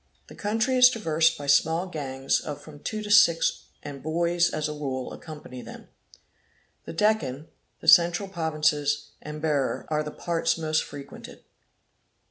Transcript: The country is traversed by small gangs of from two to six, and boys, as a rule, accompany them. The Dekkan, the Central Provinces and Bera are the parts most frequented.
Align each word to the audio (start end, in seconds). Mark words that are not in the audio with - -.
The 0.29 0.35
country 0.35 0.77
is 0.77 0.89
traversed 0.89 1.37
by 1.37 1.45
small 1.45 1.85
gangs 1.85 2.39
of 2.41 2.59
from 2.59 2.79
two 2.79 3.03
to 3.03 3.11
six, 3.11 3.65
and 3.83 4.01
boys, 4.01 4.49
as 4.49 4.67
a 4.67 4.73
rule, 4.73 5.13
accompany 5.13 5.61
them. 5.61 5.89
The 6.85 6.93
Dekkan, 6.95 7.45
the 7.81 7.87
Central 7.87 8.27
Provinces 8.27 9.11
and 9.21 9.43
Bera 9.43 9.85
are 9.89 10.01
the 10.01 10.09
parts 10.09 10.57
most 10.57 10.83
frequented. 10.83 11.43